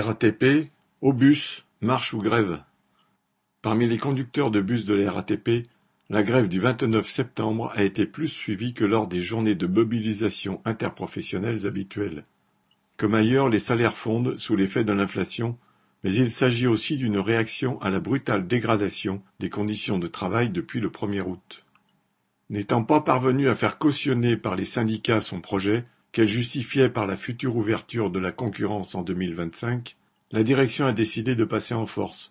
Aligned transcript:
RATP, 0.00 0.72
au 1.02 1.12
bus, 1.12 1.64
marche 1.80 2.14
ou 2.14 2.18
grève. 2.20 2.60
Parmi 3.62 3.86
les 3.86 3.96
conducteurs 3.96 4.50
de 4.50 4.60
bus 4.60 4.84
de 4.84 4.94
la 4.94 5.12
RATP, 5.12 5.68
la 6.10 6.24
grève 6.24 6.48
du 6.48 6.58
29 6.58 7.08
septembre 7.08 7.70
a 7.76 7.84
été 7.84 8.04
plus 8.04 8.26
suivie 8.26 8.74
que 8.74 8.84
lors 8.84 9.06
des 9.06 9.22
journées 9.22 9.54
de 9.54 9.68
mobilisation 9.68 10.60
interprofessionnelles 10.64 11.68
habituelles. 11.68 12.24
Comme 12.96 13.14
ailleurs, 13.14 13.48
les 13.48 13.60
salaires 13.60 13.96
fondent 13.96 14.36
sous 14.36 14.56
l'effet 14.56 14.82
de 14.82 14.92
l'inflation, 14.92 15.56
mais 16.02 16.12
il 16.12 16.28
s'agit 16.28 16.66
aussi 16.66 16.96
d'une 16.96 17.18
réaction 17.18 17.80
à 17.80 17.88
la 17.88 18.00
brutale 18.00 18.48
dégradation 18.48 19.22
des 19.38 19.48
conditions 19.48 20.00
de 20.00 20.08
travail 20.08 20.50
depuis 20.50 20.80
le 20.80 20.88
1er 20.88 21.22
août. 21.22 21.62
N'étant 22.50 22.82
pas 22.82 23.00
parvenu 23.00 23.48
à 23.48 23.54
faire 23.54 23.78
cautionner 23.78 24.36
par 24.36 24.56
les 24.56 24.64
syndicats 24.64 25.20
son 25.20 25.40
projet, 25.40 25.84
qu'elle 26.14 26.28
justifiait 26.28 26.90
par 26.90 27.06
la 27.06 27.16
future 27.16 27.56
ouverture 27.56 28.08
de 28.08 28.20
la 28.20 28.30
concurrence 28.30 28.94
en 28.94 29.02
2025, 29.02 29.96
la 30.30 30.44
direction 30.44 30.86
a 30.86 30.92
décidé 30.92 31.34
de 31.34 31.44
passer 31.44 31.74
en 31.74 31.86
force. 31.86 32.30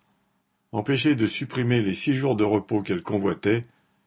Empêchée 0.72 1.16
de 1.16 1.28
supprimer 1.28 1.82
les 1.82 1.94
six 1.94 2.16
jours 2.16 2.38
de 2.38 2.46
repos 2.46 2.82
qu'elle 2.82 3.04
convoitait, 3.04 3.64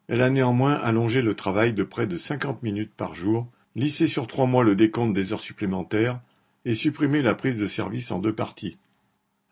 elle 0.09 0.23
a 0.23 0.31
néanmoins 0.31 0.73
allongé 0.73 1.21
le 1.21 1.35
travail 1.35 1.75
de 1.75 1.83
près 1.83 2.07
de 2.07 2.17
50 2.17 2.63
minutes 2.63 2.95
par 2.97 3.15
jour, 3.15 3.49
lissé 3.75 4.07
sur 4.07 4.27
trois 4.27 4.47
mois 4.47 4.65
le 4.65 4.77
décompte 4.77 5.13
des 5.13 5.35
heures 5.35 5.41
supplémentaires 5.41 6.21
et 6.65 6.75
supprimé 6.75 7.21
la 7.21 7.35
prise 7.35 7.59
de 7.59 7.67
service 7.67 8.11
en 8.11 8.19
deux 8.19 8.35
parties. 8.35 8.79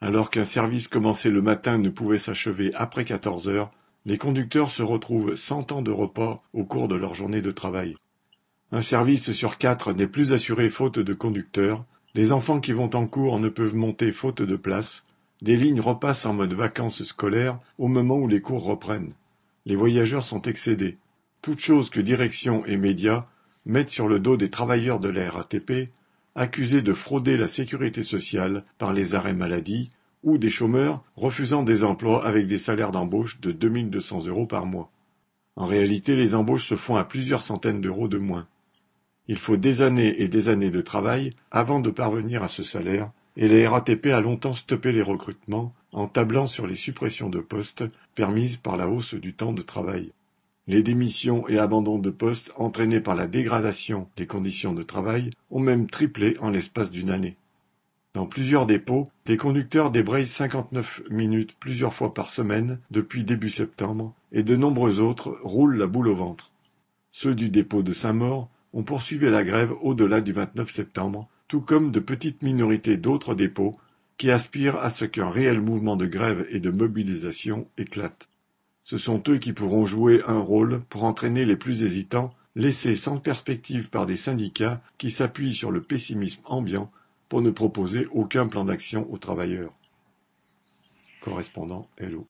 Alors 0.00 0.30
qu'un 0.30 0.44
service 0.44 0.88
commencé 0.88 1.28
le 1.28 1.42
matin 1.42 1.76
ne 1.76 1.90
pouvait 1.90 2.16
s'achever 2.16 2.72
après 2.74 3.04
14 3.04 3.46
heures, 3.48 3.72
les 4.06 4.16
conducteurs 4.16 4.70
se 4.70 4.82
retrouvent 4.82 5.34
sans 5.34 5.64
temps 5.64 5.82
de 5.82 5.90
repas 5.90 6.42
au 6.54 6.64
cours 6.64 6.88
de 6.88 6.96
leur 6.96 7.14
journée 7.14 7.42
de 7.42 7.50
travail. 7.50 7.94
Un 8.72 8.82
service 8.82 9.32
sur 9.32 9.58
quatre 9.58 9.92
n'est 9.92 10.06
plus 10.06 10.32
assuré 10.32 10.68
faute 10.68 10.98
de 10.98 11.14
conducteurs, 11.14 11.84
les 12.14 12.32
enfants 12.32 12.60
qui 12.60 12.72
vont 12.72 12.90
en 12.94 13.06
cours 13.06 13.38
ne 13.38 13.48
peuvent 13.48 13.74
monter 13.74 14.10
faute 14.10 14.42
de 14.42 14.56
place, 14.56 15.04
des 15.42 15.56
lignes 15.56 15.80
repassent 15.80 16.26
en 16.26 16.32
mode 16.32 16.54
vacances 16.54 17.04
scolaires 17.04 17.58
au 17.78 17.88
moment 17.88 18.16
où 18.16 18.26
les 18.26 18.40
cours 18.40 18.64
reprennent. 18.64 19.12
Les 19.66 19.76
voyageurs 19.76 20.24
sont 20.24 20.42
excédés. 20.42 20.96
Toutes 21.42 21.60
choses 21.60 21.90
que 21.90 22.00
direction 22.00 22.64
et 22.66 22.76
médias 22.76 23.26
mettent 23.66 23.90
sur 23.90 24.08
le 24.08 24.18
dos 24.18 24.36
des 24.36 24.50
travailleurs 24.50 25.00
de 25.00 25.08
la 25.08 25.30
accusés 26.34 26.82
de 26.82 26.94
frauder 26.94 27.36
la 27.36 27.48
sécurité 27.48 28.02
sociale 28.02 28.64
par 28.78 28.92
les 28.92 29.14
arrêts 29.14 29.34
maladie, 29.34 29.88
ou 30.24 30.38
des 30.38 30.50
chômeurs 30.50 31.04
refusant 31.16 31.62
des 31.62 31.84
emplois 31.84 32.26
avec 32.26 32.46
des 32.46 32.58
salaires 32.58 32.92
d'embauche 32.92 33.40
de 33.40 33.52
2200 33.52 34.26
euros 34.26 34.46
par 34.46 34.66
mois. 34.66 34.90
En 35.56 35.66
réalité, 35.66 36.16
les 36.16 36.34
embauches 36.34 36.68
se 36.68 36.76
font 36.76 36.96
à 36.96 37.04
plusieurs 37.04 37.42
centaines 37.42 37.80
d'euros 37.80 38.08
de 38.08 38.18
moins. 38.18 38.48
Il 39.26 39.38
faut 39.38 39.56
des 39.56 39.80
années 39.80 40.20
et 40.20 40.28
des 40.28 40.48
années 40.48 40.70
de 40.70 40.82
travail 40.82 41.32
avant 41.50 41.80
de 41.80 41.90
parvenir 41.90 42.42
à 42.42 42.48
ce 42.48 42.62
salaire, 42.62 43.10
et 43.36 43.48
la 43.48 43.70
RATP 43.70 44.06
a 44.06 44.20
longtemps 44.20 44.52
stoppé 44.52 44.92
les 44.92 45.02
recrutements 45.02 45.74
en 45.92 46.08
tablant 46.08 46.46
sur 46.46 46.66
les 46.66 46.74
suppressions 46.74 47.30
de 47.30 47.40
postes 47.40 47.84
permises 48.14 48.58
par 48.58 48.76
la 48.76 48.88
hausse 48.88 49.14
du 49.14 49.32
temps 49.32 49.52
de 49.52 49.62
travail. 49.62 50.12
Les 50.66 50.82
démissions 50.82 51.48
et 51.48 51.58
abandons 51.58 51.98
de 51.98 52.10
postes 52.10 52.52
entraînés 52.56 53.00
par 53.00 53.14
la 53.14 53.26
dégradation 53.26 54.08
des 54.16 54.26
conditions 54.26 54.72
de 54.72 54.82
travail 54.82 55.30
ont 55.50 55.60
même 55.60 55.88
triplé 55.88 56.36
en 56.40 56.50
l'espace 56.50 56.90
d'une 56.90 57.10
année. 57.10 57.36
Dans 58.14 58.26
plusieurs 58.26 58.66
dépôts, 58.66 59.08
des 59.26 59.36
conducteurs 59.36 59.90
débrayent 59.90 60.26
59 60.26 61.02
minutes 61.10 61.56
plusieurs 61.58 61.94
fois 61.94 62.14
par 62.14 62.30
semaine 62.30 62.78
depuis 62.90 63.24
début 63.24 63.50
septembre 63.50 64.14
et 64.32 64.42
de 64.42 64.56
nombreux 64.56 65.00
autres 65.00 65.38
roulent 65.42 65.76
la 65.76 65.86
boule 65.86 66.08
au 66.08 66.14
ventre. 66.14 66.50
Ceux 67.10 67.34
du 67.34 67.48
dépôt 67.48 67.82
de 67.82 67.92
Saint-Maur 67.92 68.48
on 68.74 68.82
poursuivait 68.82 69.30
la 69.30 69.44
grève 69.44 69.72
au-delà 69.82 70.20
du 70.20 70.32
29 70.32 70.70
septembre, 70.70 71.28
tout 71.48 71.60
comme 71.60 71.92
de 71.92 72.00
petites 72.00 72.42
minorités 72.42 72.96
d'autres 72.96 73.34
dépôts 73.34 73.78
qui 74.18 74.30
aspirent 74.30 74.76
à 74.76 74.90
ce 74.90 75.04
qu'un 75.04 75.30
réel 75.30 75.60
mouvement 75.60 75.96
de 75.96 76.06
grève 76.06 76.44
et 76.50 76.60
de 76.60 76.70
mobilisation 76.70 77.68
éclate. 77.78 78.28
Ce 78.82 78.98
sont 78.98 79.22
eux 79.28 79.38
qui 79.38 79.52
pourront 79.52 79.86
jouer 79.86 80.22
un 80.26 80.40
rôle 80.40 80.82
pour 80.90 81.04
entraîner 81.04 81.44
les 81.44 81.56
plus 81.56 81.84
hésitants, 81.84 82.34
laissés 82.54 82.96
sans 82.96 83.18
perspective 83.18 83.88
par 83.88 84.06
des 84.06 84.16
syndicats 84.16 84.82
qui 84.98 85.10
s'appuient 85.10 85.54
sur 85.54 85.70
le 85.70 85.82
pessimisme 85.82 86.42
ambiant 86.44 86.90
pour 87.28 87.42
ne 87.42 87.50
proposer 87.50 88.06
aucun 88.12 88.46
plan 88.46 88.64
d'action 88.64 89.10
aux 89.12 89.18
travailleurs. 89.18 89.72
Correspondant 91.20 91.88
Hello. 91.96 92.22